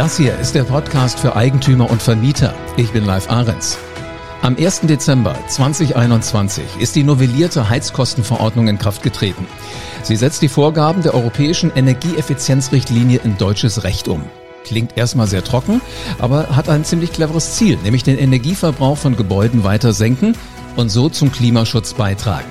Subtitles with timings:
[0.00, 2.54] Das hier ist der Podcast für Eigentümer und Vermieter.
[2.78, 3.76] Ich bin Live Ahrens.
[4.40, 4.80] Am 1.
[4.84, 9.46] Dezember 2021 ist die novellierte Heizkostenverordnung in Kraft getreten.
[10.02, 14.24] Sie setzt die Vorgaben der europäischen Energieeffizienzrichtlinie in deutsches Recht um.
[14.64, 15.82] Klingt erstmal sehr trocken,
[16.18, 20.34] aber hat ein ziemlich cleveres Ziel, nämlich den Energieverbrauch von Gebäuden weiter senken
[20.76, 22.48] und so zum Klimaschutz beitragen.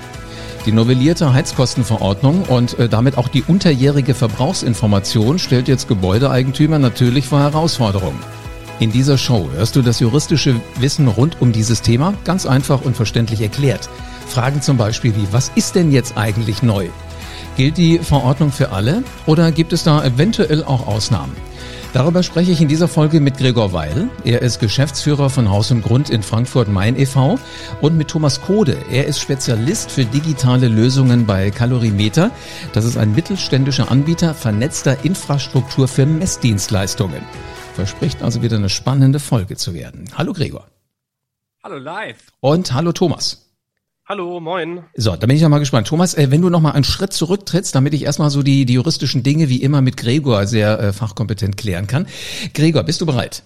[0.70, 7.40] Die novellierte Heizkostenverordnung und äh, damit auch die unterjährige Verbrauchsinformation stellt jetzt Gebäudeeigentümer natürlich vor
[7.40, 8.20] Herausforderungen.
[8.80, 12.96] In dieser Show hörst du das juristische Wissen rund um dieses Thema ganz einfach und
[12.96, 13.90] verständlich erklärt.
[14.28, 16.90] Fragen zum Beispiel wie, was ist denn jetzt eigentlich neu?
[17.58, 21.36] Gilt die Verordnung für alle oder gibt es da eventuell auch Ausnahmen?
[21.92, 24.10] Darüber spreche ich in dieser Folge mit Gregor Weil.
[24.24, 27.40] Er ist Geschäftsführer von Haus und Grund in Frankfurt Main e.V.
[27.82, 28.78] und mit Thomas Kode.
[28.92, 32.30] Er ist Spezialist für digitale Lösungen bei Kalorimeter.
[32.74, 37.24] Das ist ein mittelständischer Anbieter vernetzter Infrastruktur für Messdienstleistungen.
[37.74, 40.06] Verspricht also wieder eine spannende Folge zu werden.
[40.16, 40.68] Hallo Gregor.
[41.64, 42.20] Hallo live.
[42.40, 43.49] Und hallo Thomas.
[44.12, 44.86] Hallo, moin.
[44.96, 45.88] So, da bin ich ja mal gespannt.
[45.88, 48.74] Thomas, äh, wenn du noch mal einen Schritt zurücktrittst, damit ich erstmal so die, die
[48.74, 52.08] juristischen Dinge wie immer mit Gregor sehr äh, fachkompetent klären kann.
[52.56, 53.44] Gregor, bist du bereit?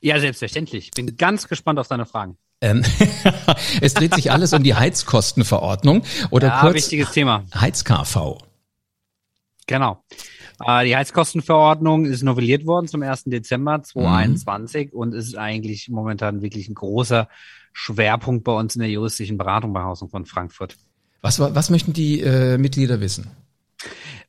[0.00, 0.92] Ja, selbstverständlich.
[0.92, 2.38] Bin ganz gespannt auf deine Fragen.
[2.60, 2.84] Ähm,
[3.80, 7.42] es dreht sich alles um die Heizkostenverordnung oder ja, kurz wichtiges Thema.
[7.52, 8.38] Heiz-KV.
[9.66, 10.04] Genau.
[10.64, 13.24] Äh, die Heizkostenverordnung ist novelliert worden zum 1.
[13.24, 14.98] Dezember 2021 mhm.
[14.98, 17.28] und ist eigentlich momentan wirklich ein großer
[17.72, 20.76] Schwerpunkt bei uns in der juristischen Beratung bei Haus und von Frankfurt.
[21.20, 23.30] Was, was möchten die äh, Mitglieder wissen?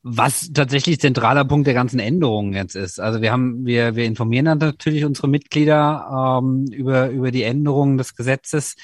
[0.02, 3.00] Was tatsächlich zentraler Punkt der ganzen Änderungen jetzt ist.
[3.00, 7.98] Also wir haben, wir, wir informieren dann natürlich unsere Mitglieder ähm, über, über die Änderungen
[7.98, 8.76] des Gesetzes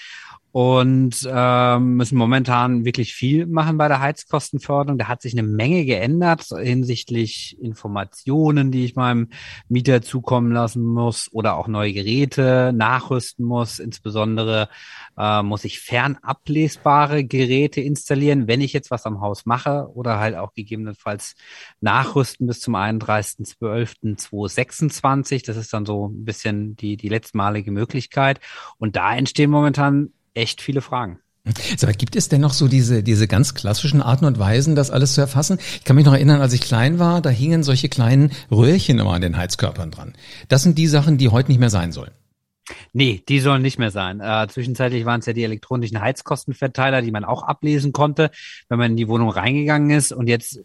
[0.56, 4.98] und ähm, müssen momentan wirklich viel machen bei der Heizkostenförderung.
[4.98, 9.32] Da hat sich eine Menge geändert hinsichtlich Informationen, die ich meinem
[9.68, 13.80] Mieter zukommen lassen muss oder auch neue Geräte nachrüsten muss.
[13.80, 14.70] Insbesondere
[15.18, 20.38] äh, muss ich fernablesbare Geräte installieren, wenn ich jetzt was am Haus mache oder halt
[20.38, 21.36] auch gegebenenfalls
[21.82, 25.46] nachrüsten bis zum 31.12.2026.
[25.46, 28.40] Das ist dann so ein bisschen die, die letztmalige Möglichkeit.
[28.78, 31.20] Und da entstehen momentan echt viele Fragen.
[31.78, 35.14] So, gibt es denn noch so diese, diese ganz klassischen Arten und Weisen, das alles
[35.14, 35.60] zu erfassen?
[35.60, 39.14] Ich kann mich noch erinnern, als ich klein war, da hingen solche kleinen Röhrchen immer
[39.14, 40.14] an den Heizkörpern dran.
[40.48, 42.12] Das sind die Sachen, die heute nicht mehr sein sollen.
[42.94, 44.22] Nee, die sollen nicht mehr sein.
[44.22, 48.32] Äh, zwischenzeitlich waren es ja die elektronischen Heizkostenverteiler, die man auch ablesen konnte,
[48.70, 50.12] wenn man in die Wohnung reingegangen ist.
[50.12, 50.62] Und jetzt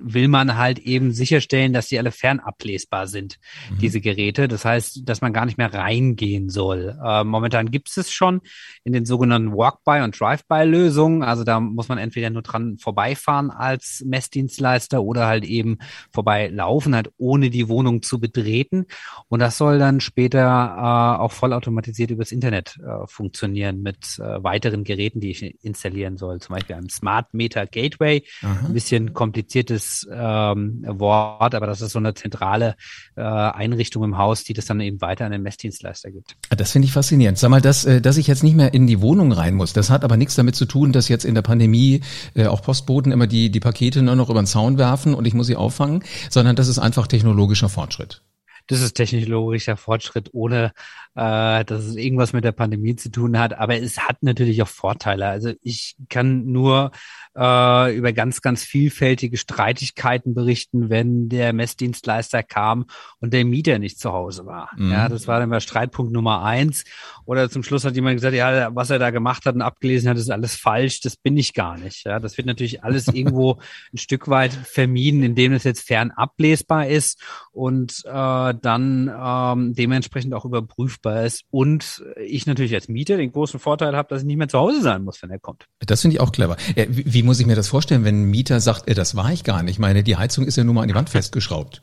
[0.00, 3.38] will man halt eben sicherstellen, dass die alle fernablesbar sind,
[3.70, 3.78] mhm.
[3.78, 4.48] diese Geräte.
[4.48, 6.96] Das heißt, dass man gar nicht mehr reingehen soll.
[7.04, 8.40] Äh, momentan gibt es schon
[8.84, 11.22] in den sogenannten Walk-by und Drive-by-Lösungen.
[11.22, 15.78] Also da muss man entweder nur dran vorbeifahren als Messdienstleister oder halt eben
[16.12, 18.86] vorbeilaufen, halt ohne die Wohnung zu betreten.
[19.28, 24.84] Und das soll dann später äh, auch vollautomatisiert übers Internet äh, funktionieren mit äh, weiteren
[24.84, 26.40] Geräten, die ich installieren soll.
[26.40, 28.22] Zum Beispiel einem Smart Meter Gateway.
[28.42, 28.66] Aha.
[28.66, 32.76] Ein bisschen kompliziertes ähm, Wort, aber das ist so eine zentrale
[33.16, 36.36] äh, Einrichtung im Haus, die das dann eben weiter an den Messdienstleister gibt.
[36.50, 37.38] Ah, das finde ich faszinierend.
[37.38, 39.90] Sag mal, dass, äh, dass ich jetzt nicht mehr in die Wohnung rein muss, das
[39.90, 42.00] hat aber nichts damit zu tun, dass jetzt in der Pandemie
[42.34, 45.34] äh, auch Postboten immer die, die Pakete nur noch über den Zaun werfen und ich
[45.34, 48.22] muss sie auffangen, sondern das ist einfach technologischer Fortschritt
[48.68, 50.72] das ist technologischer Fortschritt, ohne
[51.14, 53.58] äh, dass es irgendwas mit der Pandemie zu tun hat.
[53.58, 55.26] Aber es hat natürlich auch Vorteile.
[55.26, 56.92] Also ich kann nur
[57.36, 62.86] äh, über ganz, ganz vielfältige Streitigkeiten berichten, wenn der Messdienstleister kam
[63.20, 64.70] und der Mieter nicht zu Hause war.
[64.76, 64.92] Mhm.
[64.92, 66.84] Ja, das war dann mal Streitpunkt Nummer eins.
[67.24, 70.18] Oder zum Schluss hat jemand gesagt, ja, was er da gemacht hat und abgelesen hat,
[70.18, 71.00] ist alles falsch.
[71.00, 72.04] Das bin ich gar nicht.
[72.04, 73.58] Ja, das wird natürlich alles irgendwo
[73.94, 80.34] ein Stück weit vermieden, indem es jetzt fern ablesbar ist und äh, dann ähm, dementsprechend
[80.34, 81.44] auch überprüfbar ist.
[81.50, 84.82] Und ich natürlich als Mieter den großen Vorteil habe, dass ich nicht mehr zu Hause
[84.82, 85.66] sein muss, wenn er kommt.
[85.80, 86.56] Das finde ich auch clever.
[86.74, 89.44] Wie, wie muss ich mir das vorstellen, wenn ein Mieter sagt, äh, das war ich
[89.44, 89.72] gar nicht?
[89.72, 91.82] Ich meine, die Heizung ist ja nur mal an die Wand festgeschraubt.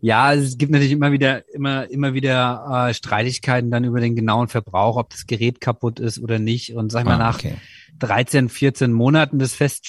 [0.00, 4.48] Ja, es gibt natürlich immer wieder, immer, immer wieder äh, Streitigkeiten dann über den genauen
[4.48, 6.74] Verbrauch, ob das Gerät kaputt ist oder nicht.
[6.74, 7.56] Und sag mal, ah, nach okay.
[7.98, 9.86] 13, 14 Monaten des Fest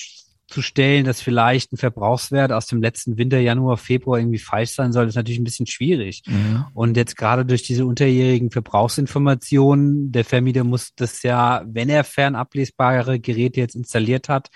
[0.48, 4.94] zu stellen, dass vielleicht ein Verbrauchswert aus dem letzten Winter, Januar, Februar irgendwie falsch sein
[4.94, 6.24] soll, ist natürlich ein bisschen schwierig.
[6.26, 6.66] Mhm.
[6.74, 13.20] Und jetzt gerade durch diese unterjährigen Verbrauchsinformationen, der Vermieter muss das ja, wenn er fernablesbare
[13.20, 14.50] Geräte jetzt installiert hat,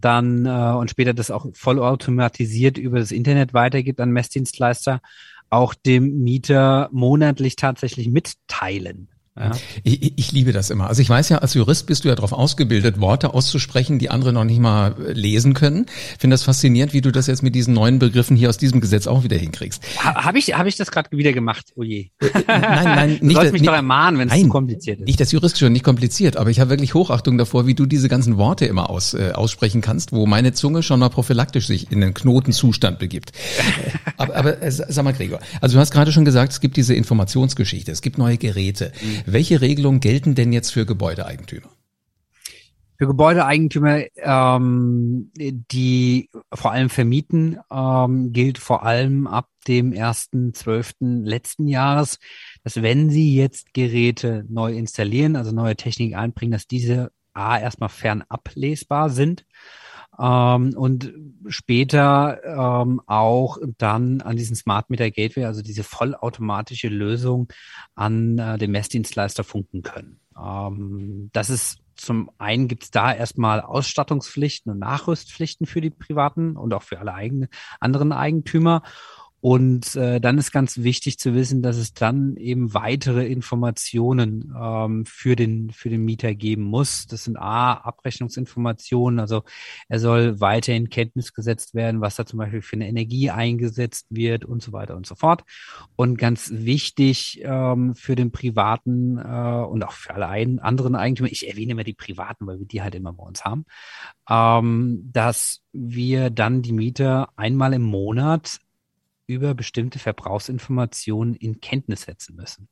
[0.00, 5.00] dann äh, und später das auch vollautomatisiert über das Internet weitergibt an Messdienstleister,
[5.48, 9.08] auch dem Mieter monatlich tatsächlich mitteilen.
[9.38, 9.52] Ja.
[9.84, 10.88] Ich, ich, liebe das immer.
[10.88, 14.32] Also ich weiß ja, als Jurist bist du ja darauf ausgebildet, Worte auszusprechen, die andere
[14.32, 15.84] noch nicht mal äh, lesen können.
[16.14, 18.80] Ich finde das faszinierend, wie du das jetzt mit diesen neuen Begriffen hier aus diesem
[18.80, 19.82] Gesetz auch wieder hinkriegst.
[20.02, 21.66] Ha, Habe ich, hab ich das gerade wieder gemacht?
[21.76, 22.08] Oh je.
[22.18, 23.22] Äh, äh, nein, nein, nicht.
[23.24, 25.06] Du sollst mich nicht, doch ermahnen, wenn es zu kompliziert ist.
[25.06, 28.38] Nicht das Juristische, nicht kompliziert, aber ich habe wirklich Hochachtung davor, wie du diese ganzen
[28.38, 32.14] Worte immer aus, äh, aussprechen kannst, wo meine Zunge schon mal prophylaktisch sich in den
[32.14, 33.32] Knotenzustand begibt.
[34.16, 36.94] aber, aber äh, sag mal, Gregor, also du hast gerade schon gesagt, es gibt diese
[36.94, 38.92] Informationsgeschichte, es gibt neue Geräte.
[39.02, 39.25] Mhm.
[39.28, 41.68] Welche Regelungen gelten denn jetzt für Gebäudeeigentümer?
[42.96, 51.24] Für Gebäudeeigentümer, ähm, die vor allem vermieten, ähm, gilt vor allem ab dem ersten zwölften
[51.24, 52.20] letzten Jahres,
[52.62, 57.88] dass wenn Sie jetzt Geräte neu installieren, also neue Technik einbringen, dass diese A erstmal
[57.88, 59.44] fernab lesbar sind
[60.18, 61.12] ähm, und
[61.48, 67.48] später ähm, auch dann an diesen Smart Meter Gateway, also diese vollautomatische Lösung
[67.94, 70.20] an äh, den Messdienstleister funken können.
[70.38, 76.56] Ähm, das ist zum einen gibt es da erstmal Ausstattungspflichten und Nachrüstpflichten für die privaten
[76.56, 77.48] und auch für alle eigene,
[77.80, 78.82] anderen Eigentümer.
[79.48, 85.06] Und äh, dann ist ganz wichtig zu wissen, dass es dann eben weitere Informationen ähm,
[85.06, 87.06] für den für den Mieter geben muss.
[87.06, 89.44] Das sind A Abrechnungsinformationen, also
[89.88, 94.08] er soll weiter in Kenntnis gesetzt werden, was da zum Beispiel für eine Energie eingesetzt
[94.10, 95.44] wird und so weiter und so fort.
[95.94, 101.30] Und ganz wichtig ähm, für den privaten äh, und auch für alle ein, anderen Eigentümer,
[101.30, 103.64] ich erwähne immer die privaten, weil wir die halt immer bei uns haben,
[104.28, 108.58] ähm, dass wir dann die Mieter einmal im Monat
[109.26, 112.68] über bestimmte Verbrauchsinformationen in Kenntnis setzen müssen.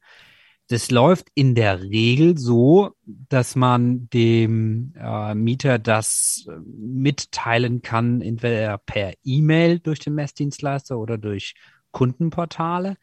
[0.69, 8.23] Das läuft in der Regel so, dass man dem äh, Mieter das äh, mitteilen kann,
[8.23, 11.55] entweder per E-Mail durch den Messdienstleister oder durch
[11.91, 12.97] Kundenportale.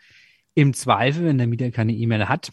[0.56, 2.52] Im Zweifel, wenn der Mieter keine E-Mail hat,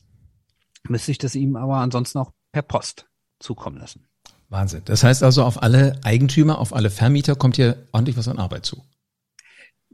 [0.88, 3.08] müsste ich das ihm aber ansonsten auch per Post
[3.40, 4.06] zukommen lassen.
[4.50, 4.82] Wahnsinn.
[4.84, 8.66] Das heißt also, auf alle Eigentümer, auf alle Vermieter kommt hier ordentlich was an Arbeit
[8.66, 8.84] zu.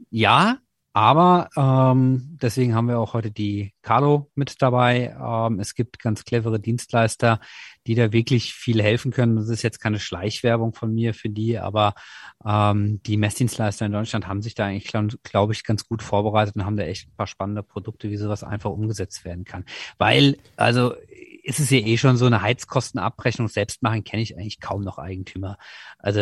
[0.09, 0.59] Ja,
[0.95, 5.13] aber ähm, deswegen haben wir auch heute die Carlo mit dabei.
[5.21, 7.41] Ähm, es gibt ganz clevere Dienstleister,
[7.85, 9.35] die da wirklich viel helfen können.
[9.35, 11.95] Das ist jetzt keine Schleichwerbung von mir für die, aber
[12.45, 16.55] ähm, die Messdienstleister in Deutschland haben sich da eigentlich, glaube glaub ich, ganz gut vorbereitet
[16.55, 19.65] und haben da echt ein paar spannende Produkte, wie sowas einfach umgesetzt werden kann.
[19.97, 20.93] Weil, also
[21.45, 24.97] ist es ja eh schon so eine Heizkostenabrechnung selbst machen, kenne ich eigentlich kaum noch
[24.97, 25.57] Eigentümer.
[25.99, 26.21] Also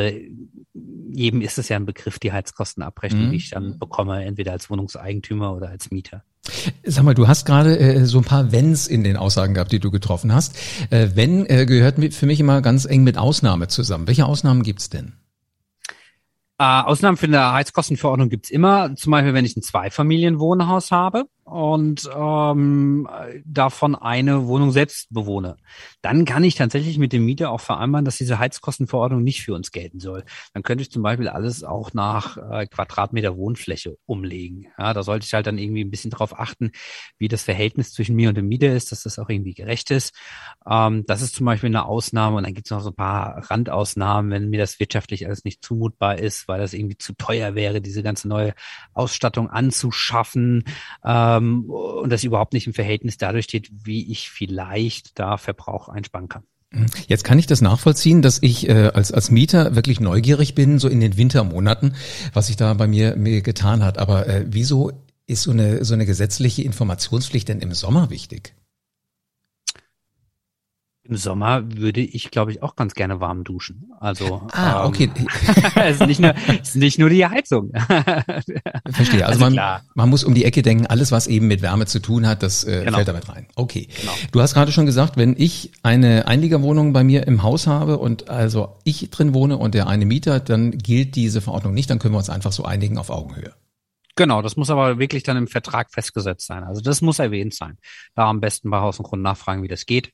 [0.74, 3.31] jedem ist es ja ein Begriff, die Heizkostenabrechnung, mhm.
[3.31, 6.24] die ich dann bekomme, entweder als Wohnungseigentümer oder als Mieter.
[6.84, 9.80] Sag mal, du hast gerade äh, so ein paar Wenns in den Aussagen gehabt, die
[9.80, 10.58] du getroffen hast.
[10.90, 14.08] Äh, Wenn äh, gehört für mich immer ganz eng mit Ausnahme zusammen.
[14.08, 15.14] Welche Ausnahmen gibt's denn?
[16.58, 18.94] Äh, Ausnahmen für eine Heizkostenverordnung gibt's immer.
[18.96, 23.08] Zum Beispiel, wenn ich ein Zweifamilienwohnhaus habe und ähm,
[23.46, 25.58] davon eine Wohnung selbst bewohne.
[26.02, 29.72] Dann kann ich tatsächlich mit dem Mieter auch vereinbaren, dass diese Heizkostenverordnung nicht für uns
[29.72, 30.24] gelten soll.
[30.56, 34.66] Dann könnte ich zum Beispiel alles auch nach äh, Quadratmeter Wohnfläche umlegen.
[34.80, 36.72] Ja, da sollte ich halt dann irgendwie ein bisschen darauf achten,
[37.20, 40.16] wie das Verhältnis zwischen mir und dem Mieter ist, dass das auch irgendwie gerecht ist.
[40.68, 43.48] Ähm, das ist zum Beispiel eine Ausnahme und dann gibt es noch so ein paar
[43.52, 47.80] Randausnahmen, wenn mir das wirtschaftlich alles nicht zumutbar ist, weil das irgendwie zu teuer wäre,
[47.80, 48.56] diese ganze neue
[48.96, 50.64] Ausstattung anzuschaffen.
[51.04, 55.90] Äh, ähm, und das überhaupt nicht im Verhältnis dadurch steht, wie ich vielleicht da Verbrauch
[55.90, 56.44] einsparen kann.
[56.72, 56.88] Mhm.
[57.07, 60.88] Jetzt kann ich das nachvollziehen, dass ich äh, als, als Mieter wirklich neugierig bin, so
[60.88, 61.95] in den Wintermonaten,
[62.34, 63.98] was sich da bei mir, mir getan hat.
[63.98, 64.92] Aber äh, wieso
[65.28, 68.56] ist so eine, so eine gesetzliche Informationspflicht denn im Sommer wichtig?
[71.06, 73.92] Im Sommer würde ich, glaube ich, auch ganz gerne warm duschen.
[74.00, 75.10] Also ah, okay.
[75.18, 75.28] Ähm,
[75.76, 77.74] es, ist nicht nur, es ist nicht nur die Heizung.
[78.90, 79.28] Verstehe.
[79.28, 82.00] Also, also man, man muss um die Ecke denken, alles, was eben mit Wärme zu
[82.00, 82.95] tun hat, das äh, genau.
[82.95, 83.48] fällt damit rein.
[83.56, 83.90] Okay.
[84.00, 84.14] Genau.
[84.31, 88.30] Du hast gerade schon gesagt, wenn ich eine Einliegerwohnung bei mir im Haus habe und
[88.30, 92.14] also ich drin wohne und der eine Mieter, dann gilt diese Verordnung nicht, dann können
[92.14, 93.54] wir uns einfach so einigen auf Augenhöhe.
[94.16, 96.64] Genau, das muss aber wirklich dann im Vertrag festgesetzt sein.
[96.64, 97.78] Also das muss erwähnt sein.
[98.16, 100.14] Da am besten bei Haus und Grund nachfragen, wie das geht.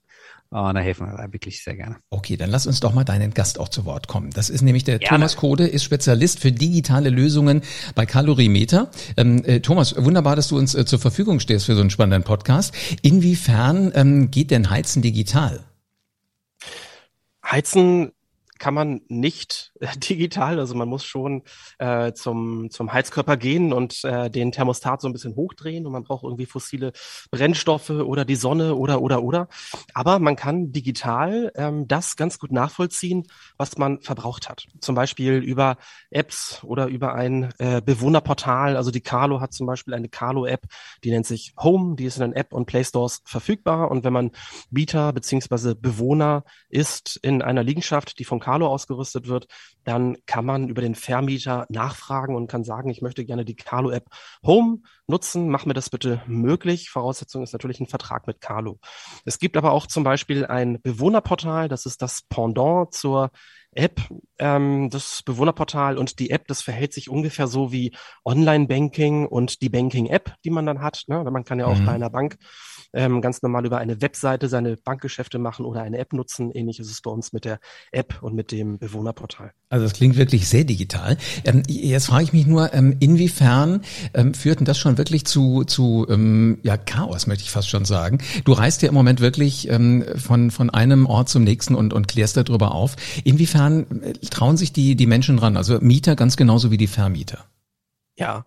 [0.52, 1.98] Oh, da helfen wir da wirklich sehr gerne.
[2.10, 4.32] Okay, dann lass uns doch mal deinen Gast auch zu Wort kommen.
[4.32, 5.18] Das ist nämlich der gerne.
[5.18, 7.62] Thomas Kode, ist Spezialist für digitale Lösungen
[7.94, 8.90] bei Kalorimeter.
[9.16, 12.24] Ähm, äh, Thomas, wunderbar, dass du uns äh, zur Verfügung stehst für so einen spannenden
[12.24, 12.74] Podcast.
[13.04, 15.64] Inwiefern ähm, geht denn Heizen digital?
[17.46, 18.12] Heizen
[18.60, 21.44] kann man nicht äh, digital, also man muss schon
[21.80, 26.04] äh, zum, zum Heizkörper gehen und äh, den Thermostat so ein bisschen hochdrehen und man
[26.04, 26.92] braucht irgendwie fossile
[27.32, 29.48] Brennstoffe oder die Sonne oder oder oder.
[29.94, 34.66] Aber man kann digital ähm, das ganz gut nachvollziehen, was man verbraucht hat.
[34.82, 35.78] Zum Beispiel über
[36.12, 38.76] Apps oder über ein äh, Bewohnerportal.
[38.76, 40.66] Also die Carlo hat zum Beispiel eine Carlo-App,
[41.04, 43.90] die nennt sich Home, die ist in den App und Play Stores verfügbar.
[43.90, 44.32] Und wenn man
[44.70, 49.48] Bieter beziehungsweise Bewohner ist in einer Liegenschaft, die von ausgerüstet wird,
[49.84, 54.06] dann kann man über den Vermieter nachfragen und kann sagen, ich möchte gerne die Carlo-App
[54.46, 56.90] Home nutzen, mach mir das bitte möglich.
[56.90, 58.80] Voraussetzung ist natürlich ein Vertrag mit Carlo.
[59.26, 63.32] Es gibt aber auch zum Beispiel ein Bewohnerportal, das ist das Pendant zur
[63.72, 64.02] App,
[64.40, 69.70] ähm, das Bewohnerportal und die App, das verhält sich ungefähr so wie Online-Banking und die
[69.70, 71.04] Banking-App, die man dann hat.
[71.08, 71.24] Ne?
[71.24, 71.86] Man kann ja auch mhm.
[71.86, 72.38] bei einer Bank
[72.94, 76.52] ähm, ganz normal über eine Webseite seine Bankgeschäfte machen oder eine App nutzen.
[76.52, 77.60] Ähnlich ist es bei uns mit der
[77.92, 79.52] App und mit dem Bewohnerportal.
[79.70, 81.18] Also das klingt wirklich sehr digital.
[81.46, 83.82] Ähm, jetzt frage ich mich nur, ähm, inwiefern
[84.14, 87.86] ähm, führt denn das schon wirklich zu, zu ähm, ja, Chaos, möchte ich fast schon
[87.86, 88.20] sagen.
[88.46, 92.08] Du reist ja im Moment wirklich ähm, von, von einem Ort zum nächsten und, und
[92.08, 92.96] klärst darüber auf.
[93.24, 95.58] Inwiefern äh, trauen sich die, die Menschen dran?
[95.58, 97.46] Also Mieter ganz genauso wie die Vermieter.
[98.20, 98.44] Ja,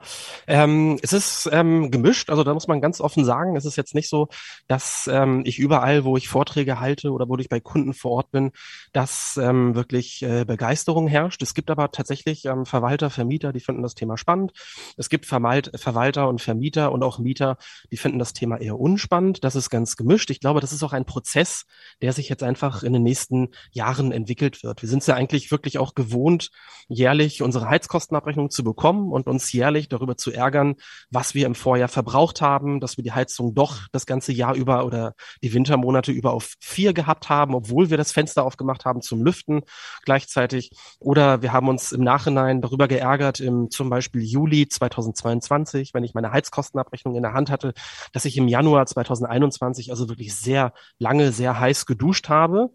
[0.46, 2.28] ähm, es ist ähm, gemischt.
[2.28, 4.28] Also da muss man ganz offen sagen, es ist jetzt nicht so,
[4.68, 8.32] dass ähm, ich überall, wo ich Vorträge halte oder wo ich bei Kunden vor Ort
[8.32, 8.52] bin,
[8.92, 11.40] dass ähm, wirklich äh, Begeisterung herrscht.
[11.40, 14.52] Es gibt aber tatsächlich ähm, Verwalter, Vermieter, die finden das Thema spannend.
[14.98, 17.56] Es gibt Verwalt Verwalter und Vermieter und auch Mieter,
[17.90, 19.42] die finden das Thema eher unspannend.
[19.42, 20.28] Das ist ganz gemischt.
[20.28, 21.64] Ich glaube, das ist auch ein Prozess,
[22.02, 24.82] der sich jetzt einfach in den nächsten Jahren entwickelt wird.
[24.82, 26.50] Wir sind es ja eigentlich wirklich auch gewohnt,
[26.88, 30.74] jährlich unsere Heizkostenabrechnung zu bekommen und uns hier jährlich darüber zu ärgern,
[31.10, 34.84] was wir im Vorjahr verbraucht haben, dass wir die Heizung doch das ganze Jahr über
[34.84, 39.22] oder die Wintermonate über auf vier gehabt haben, obwohl wir das Fenster aufgemacht haben zum
[39.22, 39.62] Lüften
[40.04, 40.72] gleichzeitig.
[40.98, 46.14] Oder wir haben uns im Nachhinein darüber geärgert, im zum Beispiel Juli 2022, wenn ich
[46.14, 47.72] meine Heizkostenabrechnung in der Hand hatte,
[48.12, 52.70] dass ich im Januar 2021 also wirklich sehr lange, sehr heiß geduscht habe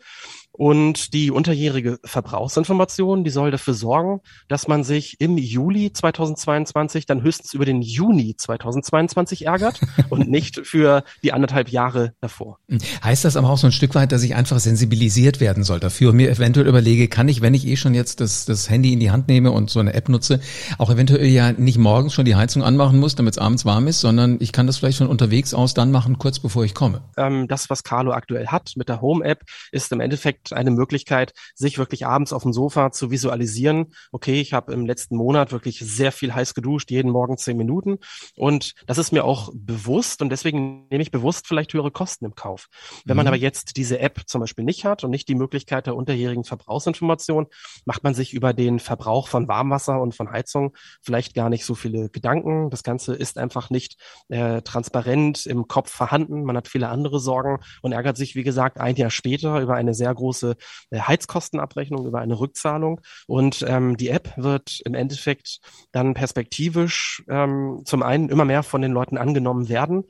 [0.58, 7.22] und die unterjährige Verbrauchsinformation, die soll dafür sorgen, dass man sich im Juli 2022 dann
[7.22, 12.58] höchstens über den Juni 2022 ärgert und nicht für die anderthalb Jahre davor.
[12.70, 12.80] Hm.
[13.04, 16.10] Heißt das aber auch so ein Stück weit, dass ich einfach sensibilisiert werden soll dafür
[16.10, 19.00] und mir eventuell überlege, kann ich, wenn ich eh schon jetzt das, das Handy in
[19.00, 20.40] die Hand nehme und so eine App nutze,
[20.80, 24.00] auch eventuell ja nicht morgens schon die Heizung anmachen muss, damit es abends warm ist,
[24.00, 27.02] sondern ich kann das vielleicht von unterwegs aus dann machen, kurz bevor ich komme.
[27.16, 31.78] Ähm, das, was Carlo aktuell hat mit der Home-App, ist im Endeffekt eine Möglichkeit, sich
[31.78, 33.94] wirklich abends auf dem Sofa zu visualisieren.
[34.12, 37.98] Okay, ich habe im letzten Monat wirklich sehr viel heiß geduscht, jeden Morgen zehn Minuten.
[38.36, 42.36] Und das ist mir auch bewusst und deswegen nehme ich bewusst vielleicht höhere Kosten im
[42.36, 42.68] Kauf.
[43.06, 43.18] Wenn mhm.
[43.18, 46.44] man aber jetzt diese App zum Beispiel nicht hat und nicht die Möglichkeit der unterjährigen
[46.44, 47.48] Verbrauchsinformation,
[47.86, 51.76] macht man sich über den Verbrauch von Warmwasser und von Heizung vielleicht gar nicht so
[51.76, 52.70] viele Gedanken.
[52.70, 53.98] Das Ganze ist einfach nicht
[54.30, 56.44] äh, transparent im Kopf vorhanden.
[56.44, 59.94] Man hat viele andere Sorgen und ärgert sich, wie gesagt, ein Jahr später über eine
[59.94, 60.58] sehr große große
[60.90, 63.00] äh, Heizkostenabrechnung über eine Rückzahlung.
[63.28, 65.60] Und ähm, die App wird im Endeffekt
[65.94, 70.04] dann perspektivisch ähm, zum einen immer mehr von den Leuten angenommen werden.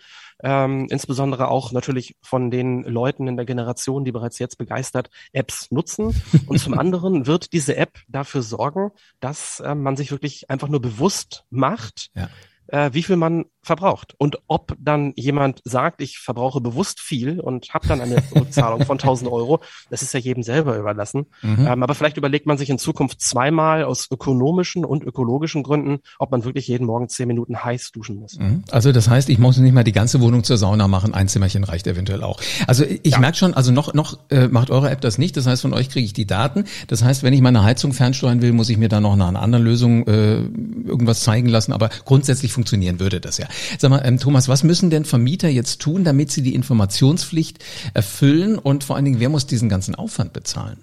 [0.44, 5.72] Ähm, insbesondere auch natürlich von den Leuten in der Generation, die bereits jetzt begeistert Apps
[5.72, 6.20] nutzen.
[6.48, 10.82] Und zum anderen wird diese App dafür sorgen, dass äh, man sich wirklich einfach nur
[10.82, 12.30] bewusst macht, ja.
[12.68, 14.16] Äh, wie viel man verbraucht.
[14.18, 18.98] Und ob dann jemand sagt, ich verbrauche bewusst viel und habe dann eine Rückzahlung von
[18.98, 19.60] 1000 Euro,
[19.90, 21.26] das ist ja jedem selber überlassen.
[21.42, 21.68] Mhm.
[21.68, 26.32] Ähm, aber vielleicht überlegt man sich in Zukunft zweimal aus ökonomischen und ökologischen Gründen, ob
[26.32, 28.40] man wirklich jeden Morgen zehn Minuten heiß duschen muss.
[28.40, 28.64] Mhm.
[28.72, 31.64] Also das heißt, ich muss nicht mal die ganze Wohnung zur Sauna machen, ein Zimmerchen
[31.64, 32.40] reicht eventuell auch.
[32.66, 33.20] Also ich ja.
[33.20, 35.36] merke schon, also noch, noch äh, macht eure App das nicht.
[35.36, 36.64] Das heißt, von euch kriege ich die Daten.
[36.88, 39.42] Das heißt, wenn ich meine Heizung fernsteuern will, muss ich mir da noch nach einer
[39.42, 41.74] anderen Lösung äh, irgendwas zeigen lassen.
[41.74, 43.48] Aber grundsätzlich funktionieren würde das ja.
[43.78, 47.60] Sag mal, ähm, Thomas, was müssen denn Vermieter jetzt tun, damit sie die Informationspflicht
[47.94, 50.80] erfüllen und vor allen Dingen, wer muss diesen ganzen Aufwand bezahlen?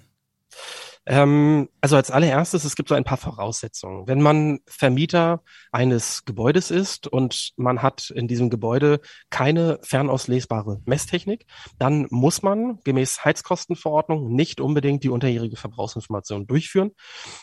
[1.07, 4.07] Ähm, also als allererstes, es gibt so ein paar Voraussetzungen.
[4.07, 11.45] Wenn man Vermieter eines Gebäudes ist und man hat in diesem Gebäude keine fernauslesbare Messtechnik,
[11.77, 16.91] dann muss man gemäß Heizkostenverordnung nicht unbedingt die unterjährige Verbrauchsinformation durchführen.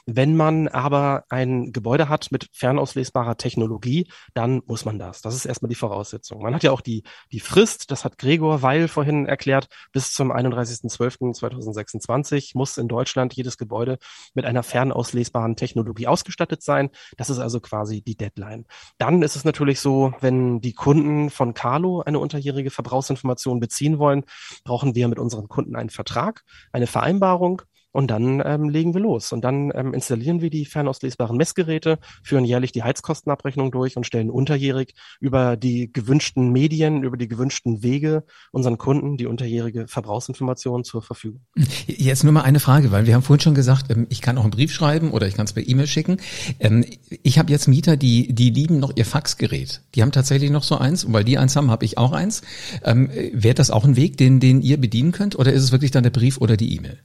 [0.07, 5.23] Wenn man aber ein Gebäude hat mit fernauslesbarer Technologie, dann muss man das.
[5.23, 6.43] Das ist erstmal die Voraussetzung.
[6.43, 10.33] Man hat ja auch die, die Frist, das hat Gregor Weil vorhin erklärt, bis zum
[10.33, 13.99] 31.12.2026 muss in Deutschland jedes jedes Gebäude
[14.35, 16.91] mit einer fernauslesbaren Technologie ausgestattet sein.
[17.17, 18.67] Das ist also quasi die Deadline.
[18.99, 24.25] Dann ist es natürlich so, wenn die Kunden von Carlo eine unterjährige Verbrauchsinformation beziehen wollen,
[24.65, 26.43] brauchen wir mit unseren Kunden einen Vertrag,
[26.73, 27.63] eine Vereinbarung
[27.93, 29.33] und dann ähm, legen wir los.
[29.33, 34.31] Und dann ähm, installieren wir die fernauslesbaren Messgeräte, führen jährlich die Heizkostenabrechnung durch und stellen
[34.31, 41.03] unterjährig über die gewünschten Medien, über die gewünschten Wege unseren Kunden die unterjährige Verbrauchsinformation zur
[41.03, 41.43] Verfügung.
[41.87, 44.43] Jetzt nur mal eine Frage, weil wir haben vorhin schon gesagt, ähm, ich kann auch
[44.43, 46.17] einen Brief schreiben oder ich kann es per E-Mail schicken.
[46.59, 46.85] Ähm,
[47.23, 49.83] ich habe jetzt Mieter, die, die lieben noch ihr Faxgerät.
[49.95, 52.43] Die haben tatsächlich noch so eins und weil die eins haben, habe ich auch eins.
[52.85, 55.91] Ähm, Wäre das auch ein Weg, den, den ihr bedienen könnt oder ist es wirklich
[55.91, 56.99] dann der Brief oder die E-Mail?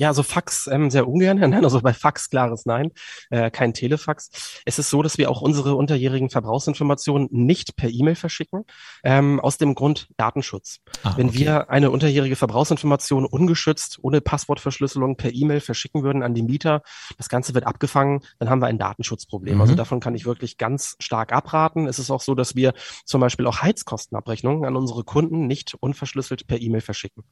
[0.00, 1.38] Ja, also Fax ähm, sehr ungern.
[1.50, 2.90] Nein, also bei Fax klares Nein,
[3.28, 4.62] äh, kein Telefax.
[4.64, 8.64] Es ist so, dass wir auch unsere unterjährigen Verbrauchsinformationen nicht per E-Mail verschicken,
[9.04, 10.78] ähm, aus dem Grund Datenschutz.
[11.02, 11.40] Ah, Wenn okay.
[11.40, 16.82] wir eine unterjährige Verbrauchsinformation ungeschützt, ohne Passwortverschlüsselung per E-Mail verschicken würden an die Mieter,
[17.18, 19.60] das Ganze wird abgefangen, dann haben wir ein Datenschutzproblem.
[19.60, 19.70] Also mhm.
[19.70, 21.86] Also davon kann ich wirklich ganz stark abraten.
[21.86, 22.72] Es ist auch so, dass wir
[23.04, 27.22] zum Beispiel auch Heizkostenabrechnungen an unsere Kunden nicht unverschlüsselt per E-Mail verschicken.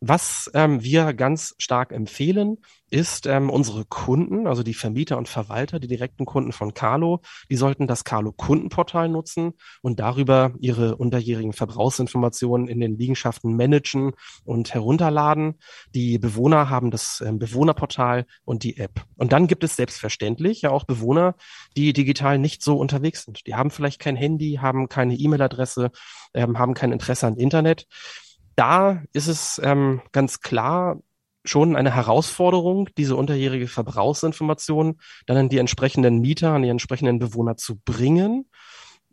[0.00, 2.58] Was ähm, wir ganz stark empfehlen,
[2.90, 7.56] ist ähm, unsere Kunden, also die Vermieter und Verwalter, die direkten Kunden von Carlo, die
[7.56, 14.12] sollten das Carlo Kundenportal nutzen und darüber ihre unterjährigen Verbrauchsinformationen in den Liegenschaften managen
[14.44, 15.58] und herunterladen.
[15.94, 19.04] Die Bewohner haben das ähm, Bewohnerportal und die App.
[19.16, 21.34] Und dann gibt es selbstverständlich ja auch Bewohner,
[21.76, 23.46] die digital nicht so unterwegs sind.
[23.46, 25.90] Die haben vielleicht kein Handy, haben keine E-Mail-Adresse,
[26.34, 27.86] ähm, haben kein Interesse an Internet
[28.56, 30.98] da ist es ähm, ganz klar,
[31.48, 37.56] schon eine Herausforderung, diese unterjährige Verbrauchsinformation dann an die entsprechenden Mieter, an die entsprechenden Bewohner
[37.56, 38.48] zu bringen.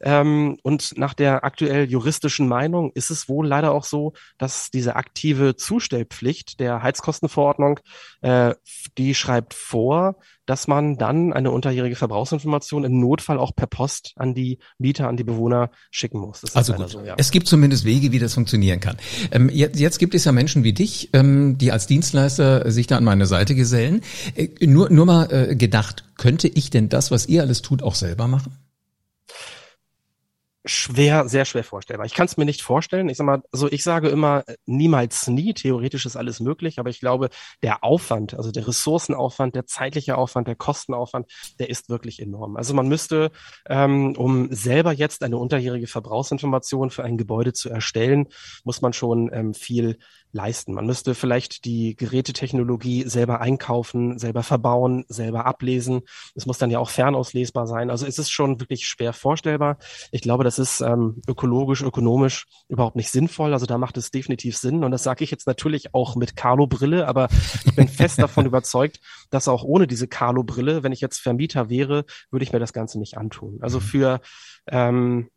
[0.03, 4.95] Ähm, und nach der aktuell juristischen Meinung ist es wohl leider auch so, dass diese
[4.95, 7.79] aktive Zustellpflicht der Heizkostenverordnung,
[8.21, 8.53] äh,
[8.97, 14.33] die schreibt vor, dass man dann eine unterjährige Verbrauchsinformation im Notfall auch per Post an
[14.33, 16.43] die Mieter, an die Bewohner schicken muss.
[16.53, 17.15] also gut, so, ja.
[17.17, 18.97] es gibt zumindest Wege, wie das funktionieren kann.
[19.31, 22.97] Ähm, jetzt, jetzt, gibt es ja Menschen wie dich, ähm, die als Dienstleister sich da
[22.97, 24.01] an meine Seite gesellen.
[24.35, 27.95] Äh, nur, nur mal äh, gedacht, könnte ich denn das, was ihr alles tut, auch
[27.95, 28.57] selber machen?
[30.65, 32.05] Schwer, sehr schwer vorstellbar.
[32.05, 33.09] Ich kann es mir nicht vorstellen.
[33.09, 35.53] Ich sag mal, so ich sage immer niemals nie.
[35.53, 37.29] Theoretisch ist alles möglich, aber ich glaube,
[37.61, 42.55] der Aufwand, also der Ressourcenaufwand, der zeitliche Aufwand, der Kostenaufwand, der ist wirklich enorm.
[42.55, 43.31] Also man müsste,
[43.67, 48.27] ähm, um selber jetzt eine unterjährige Verbrauchsinformation für ein Gebäude zu erstellen,
[48.63, 49.97] muss man schon ähm, viel
[50.33, 50.73] leisten.
[50.73, 56.01] Man müsste vielleicht die Gerätetechnologie selber einkaufen, selber verbauen, selber ablesen.
[56.35, 57.89] Es muss dann ja auch fernauslesbar sein.
[57.89, 59.77] Also es ist schon wirklich schwer vorstellbar.
[60.11, 63.53] Ich glaube, das ist ähm, ökologisch, ökonomisch überhaupt nicht sinnvoll.
[63.53, 64.83] Also da macht es definitiv Sinn.
[64.83, 67.27] Und das sage ich jetzt natürlich auch mit Carlo-Brille, aber
[67.65, 68.99] ich bin fest davon überzeugt,
[69.31, 72.99] dass auch ohne diese Carlo-Brille, wenn ich jetzt Vermieter wäre, würde ich mir das Ganze
[72.99, 73.57] nicht antun.
[73.61, 73.83] Also mhm.
[73.83, 74.21] für
[74.67, 75.29] ähm,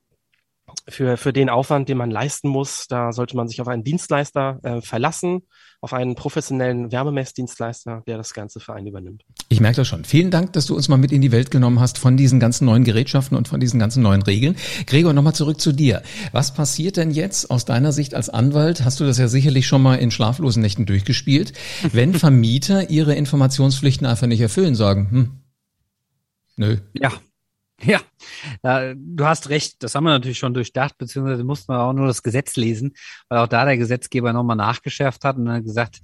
[0.89, 4.59] für, für den Aufwand, den man leisten muss, da sollte man sich auf einen Dienstleister
[4.63, 5.43] äh, verlassen,
[5.81, 9.23] auf einen professionellen Wärmemessdienstleister, der das Ganze für einen übernimmt.
[9.49, 10.05] Ich merke das schon.
[10.05, 12.65] Vielen Dank, dass du uns mal mit in die Welt genommen hast von diesen ganzen
[12.65, 14.57] neuen Gerätschaften und von diesen ganzen neuen Regeln.
[14.87, 16.03] Gregor, nochmal zurück zu dir.
[16.33, 18.85] Was passiert denn jetzt aus deiner Sicht als Anwalt?
[18.85, 21.53] Hast du das ja sicherlich schon mal in schlaflosen Nächten durchgespielt,
[21.93, 25.33] wenn Vermieter ihre Informationspflichten einfach nicht erfüllen, sagen, hm,
[26.57, 26.79] Nö.
[26.95, 27.13] Ja,
[27.83, 28.01] ja,
[28.63, 29.83] äh, du hast recht.
[29.83, 32.95] Das haben wir natürlich schon durchdacht, beziehungsweise mussten wir auch nur das Gesetz lesen,
[33.29, 36.01] weil auch da der Gesetzgeber nochmal nachgeschärft hat und dann gesagt,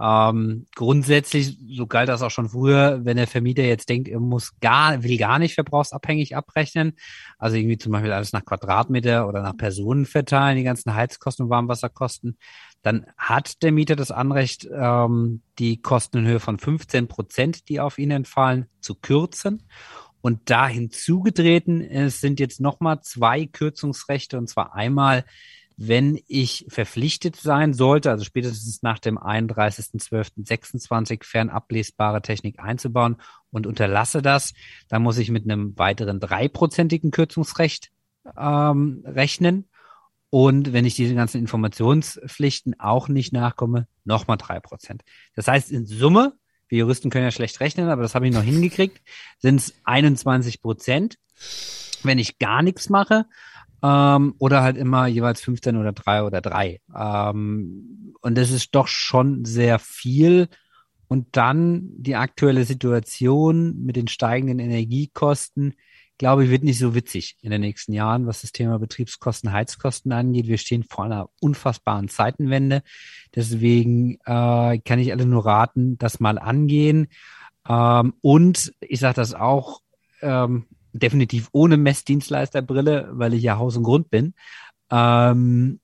[0.00, 4.52] ähm, grundsätzlich, so galt das auch schon früher, wenn der Vermieter jetzt denkt, er muss
[4.60, 6.92] gar, will gar nicht verbrauchsabhängig abrechnen,
[7.38, 11.50] also irgendwie zum Beispiel alles nach Quadratmeter oder nach Personen verteilen, die ganzen Heizkosten und
[11.50, 12.36] Warmwasserkosten,
[12.84, 17.80] dann hat der Mieter das Anrecht, ähm, die Kosten in Höhe von 15 Prozent, die
[17.80, 19.62] auf ihn entfallen, zu kürzen.
[20.24, 25.26] Und da hinzugetreten es sind jetzt nochmal zwei Kürzungsrechte, und zwar einmal,
[25.76, 33.16] wenn ich verpflichtet sein sollte, also spätestens nach dem 31.12.26 fernablesbare Technik einzubauen
[33.50, 34.54] und unterlasse das,
[34.88, 37.90] dann muss ich mit einem weiteren dreiprozentigen Kürzungsrecht
[38.34, 39.68] ähm, rechnen.
[40.30, 45.02] Und wenn ich diese ganzen Informationspflichten auch nicht nachkomme, nochmal drei Prozent.
[45.34, 46.32] Das heißt, in Summe
[46.68, 49.00] wir Juristen können ja schlecht rechnen, aber das habe ich noch hingekriegt,
[49.38, 51.18] sind es 21 Prozent,
[52.02, 53.26] wenn ich gar nichts mache.
[53.82, 56.80] Ähm, oder halt immer jeweils 15 oder 3 oder 3.
[56.96, 60.48] Ähm, und das ist doch schon sehr viel.
[61.06, 65.74] Und dann die aktuelle Situation mit den steigenden Energiekosten
[66.18, 70.12] glaube ich, wird nicht so witzig in den nächsten Jahren, was das Thema Betriebskosten, Heizkosten
[70.12, 70.46] angeht.
[70.46, 72.82] Wir stehen vor einer unfassbaren Zeitenwende.
[73.34, 77.08] Deswegen äh, kann ich alle nur raten, das mal angehen.
[77.68, 79.80] Ähm, und ich sage das auch
[80.22, 84.34] ähm, definitiv ohne Messdienstleisterbrille, weil ich ja Haus und Grund bin.
[84.90, 85.80] Ähm,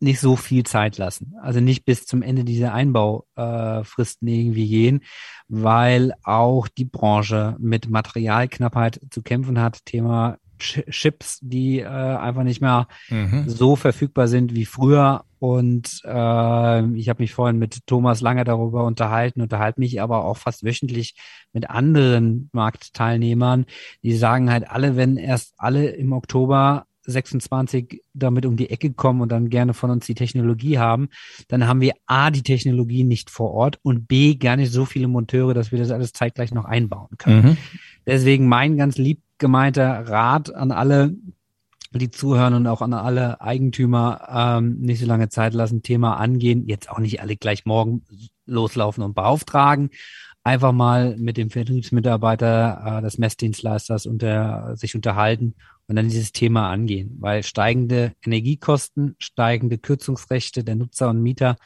[0.00, 1.34] nicht so viel Zeit lassen.
[1.40, 5.00] Also nicht bis zum Ende dieser Einbaufristen äh, irgendwie gehen,
[5.48, 9.84] weil auch die Branche mit Materialknappheit zu kämpfen hat.
[9.84, 13.44] Thema Chips, die äh, einfach nicht mehr mhm.
[13.48, 15.24] so verfügbar sind wie früher.
[15.38, 20.38] Und äh, ich habe mich vorhin mit Thomas lange darüber unterhalten, unterhalte mich aber auch
[20.38, 21.16] fast wöchentlich
[21.52, 23.66] mit anderen Marktteilnehmern,
[24.02, 29.20] die sagen halt alle, wenn erst alle im Oktober 26 damit um die Ecke kommen
[29.20, 31.08] und dann gerne von uns die Technologie haben,
[31.48, 35.08] dann haben wir A, die Technologie nicht vor Ort und B, gar nicht so viele
[35.08, 37.42] Monteure, dass wir das alles zeitgleich noch einbauen können.
[37.42, 37.56] Mhm.
[38.06, 41.14] Deswegen mein ganz lieb gemeinter Rat an alle,
[41.92, 46.66] die zuhören und auch an alle Eigentümer ähm, nicht so lange Zeit lassen, Thema angehen.
[46.66, 48.04] Jetzt auch nicht alle gleich morgen
[48.46, 49.90] loslaufen und beauftragen.
[50.42, 55.54] Einfach mal mit dem Vertriebsmitarbeiter äh, des Messdienstleisters unter, sich unterhalten
[55.86, 61.56] und dann dieses Thema angehen, weil steigende Energiekosten, steigende Kürzungsrechte der Nutzer und Mieter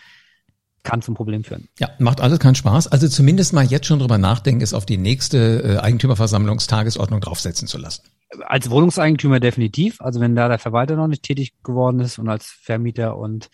[0.83, 1.69] kann zum Problem führen.
[1.79, 2.89] Ja, macht alles keinen Spaß.
[2.89, 7.79] Also zumindest mal jetzt schon drüber nachdenken, es auf die nächste äh, Eigentümerversammlungstagesordnung draufsetzen zu
[7.79, 8.03] lassen.
[8.47, 10.01] Als Wohnungseigentümer definitiv.
[10.01, 13.49] Also wenn da der Verwalter noch nicht tätig geworden ist und als Vermieter und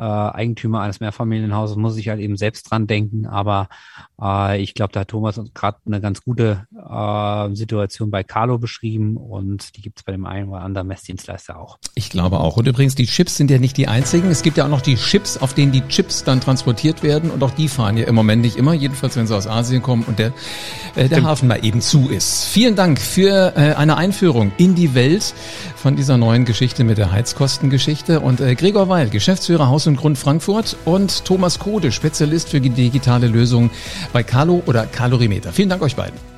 [0.00, 3.26] äh, Eigentümer eines Mehrfamilienhauses muss ich halt eben selbst dran denken.
[3.26, 3.68] Aber
[4.20, 9.18] äh, ich glaube, da hat Thomas gerade eine ganz gute äh, Situation bei Carlo beschrieben
[9.18, 11.78] und die gibt es bei dem einen oder anderen Messdienstleister auch.
[11.94, 12.56] Ich glaube auch.
[12.56, 14.30] Und übrigens, die Chips sind ja nicht die einzigen.
[14.30, 17.42] Es gibt ja auch noch die Chips, auf denen die Chips dann transportiert werden und
[17.42, 20.18] auch die fahren ja im Moment nicht immer, jedenfalls wenn sie aus Asien kommen und
[20.18, 20.32] der,
[20.96, 22.46] äh, der Hafen mal eben zu ist.
[22.46, 25.34] Vielen Dank für äh, eine Einführung in die Welt
[25.76, 30.18] von dieser neuen Geschichte mit der Heizkostengeschichte und äh, Gregor Weil, Geschäftsführer Haus und Grund
[30.18, 33.70] Frankfurt und Thomas Kode, Spezialist für digitale Lösungen
[34.12, 35.52] bei Calo oder Calorimeter.
[35.52, 36.29] Vielen Dank euch beiden.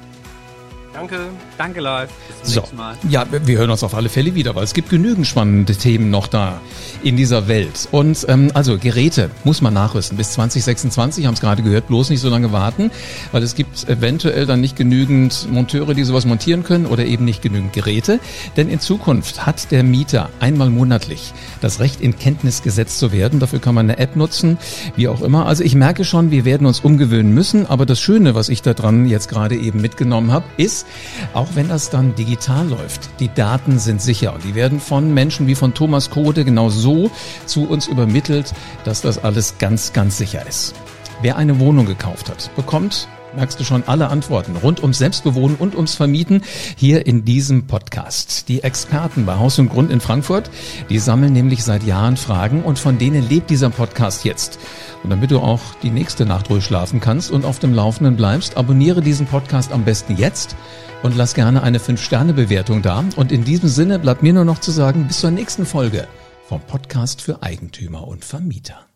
[1.02, 1.30] Danke.
[1.58, 2.10] Danke live.
[2.42, 2.76] Bis zum so.
[2.76, 2.94] Mal.
[3.08, 6.28] Ja, wir hören uns auf alle Fälle wieder, weil es gibt genügend spannende Themen noch
[6.28, 6.60] da
[7.02, 7.88] in dieser Welt.
[7.90, 10.16] Und ähm, also Geräte muss man nachrüsten.
[10.16, 12.92] Bis 2026 haben es gerade gehört, bloß nicht so lange warten,
[13.32, 17.42] weil es gibt eventuell dann nicht genügend Monteure, die sowas montieren können oder eben nicht
[17.42, 18.20] genügend Geräte.
[18.56, 23.40] Denn in Zukunft hat der Mieter einmal monatlich das Recht in Kenntnis gesetzt zu werden.
[23.40, 24.56] Dafür kann man eine App nutzen,
[24.94, 25.46] wie auch immer.
[25.46, 27.66] Also ich merke schon, wir werden uns umgewöhnen müssen.
[27.66, 30.86] Aber das Schöne, was ich da dran jetzt gerade eben mitgenommen habe, ist,
[31.34, 35.46] auch wenn das dann digital läuft, die Daten sind sicher und die werden von Menschen
[35.46, 37.10] wie von Thomas Kode genau so
[37.46, 38.52] zu uns übermittelt,
[38.84, 40.74] dass das alles ganz, ganz sicher ist.
[41.22, 45.74] Wer eine Wohnung gekauft hat, bekommt merkst du schon alle Antworten rund ums Selbstbewohnen und
[45.74, 46.42] ums Vermieten
[46.76, 48.48] hier in diesem Podcast.
[48.48, 50.50] Die Experten bei Haus und Grund in Frankfurt,
[50.88, 54.58] die sammeln nämlich seit Jahren Fragen und von denen lebt dieser Podcast jetzt.
[55.02, 58.56] Und damit du auch die nächste Nacht ruhig schlafen kannst und auf dem Laufenden bleibst,
[58.56, 60.56] abonniere diesen Podcast am besten jetzt
[61.02, 63.04] und lass gerne eine 5-Sterne-Bewertung da.
[63.16, 66.06] Und in diesem Sinne bleibt mir nur noch zu sagen, bis zur nächsten Folge
[66.48, 68.91] vom Podcast für Eigentümer und Vermieter.